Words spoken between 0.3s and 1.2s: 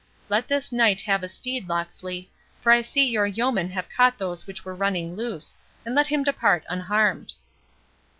this knight